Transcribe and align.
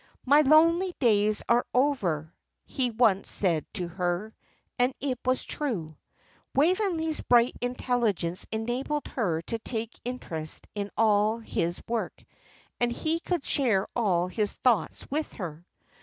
"My 0.25 0.41
lonely 0.41 0.95
days 0.99 1.43
are 1.47 1.63
over," 1.75 2.33
he 2.65 2.89
once 2.89 3.29
said 3.29 3.67
to 3.75 3.87
her. 3.87 4.33
And 4.79 4.95
it 4.99 5.19
was 5.23 5.43
true. 5.43 5.95
Waveney's 6.55 7.21
bright 7.21 7.55
intelligence 7.61 8.47
enabled 8.51 9.05
her 9.09 9.43
to 9.43 9.59
take 9.59 9.99
interest 10.03 10.67
in 10.73 10.89
all 10.97 11.37
his 11.37 11.83
work, 11.87 12.25
and 12.79 12.91
he 12.91 13.19
could 13.19 13.45
share 13.45 13.87
all 13.95 14.27
his 14.27 14.53
thoughts 14.53 15.05
with 15.11 15.33
her. 15.33 15.67